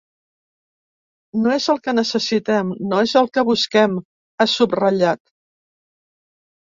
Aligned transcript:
“No 1.41 1.51
és 1.57 1.67
el 1.73 1.79
que 1.87 1.93
necessitem, 1.97 2.71
no 2.93 3.01
és 3.07 3.13
el 3.21 3.29
que 3.35 3.43
busquem”, 3.49 3.93
ha 4.39 4.49
subratllat. 4.55 5.23